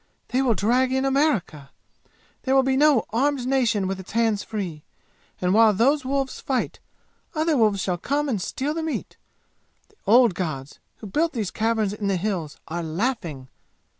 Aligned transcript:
They 0.29 0.41
will 0.41 0.55
drag 0.55 0.91
in 0.91 1.05
America! 1.05 1.69
There 2.41 2.55
will 2.55 2.63
be 2.63 2.75
no 2.75 3.05
armed 3.13 3.45
nation 3.45 3.87
with 3.87 3.99
its 3.99 4.13
hands 4.13 4.43
free 4.43 4.81
and 5.39 5.53
while 5.53 5.73
those 5.75 6.03
wolves 6.03 6.39
fight, 6.39 6.79
other 7.35 7.55
wolves 7.55 7.81
shall 7.81 7.99
come 7.99 8.27
and 8.27 8.41
steal 8.41 8.73
the 8.73 8.81
meat! 8.81 9.17
The 9.89 9.95
old 10.07 10.33
gods, 10.33 10.79
who 11.01 11.05
built 11.05 11.33
these 11.33 11.51
caverns 11.51 11.93
in 11.93 12.07
the 12.07 12.17
'Hills,' 12.17 12.57
are 12.67 12.81
laughing! 12.81 13.47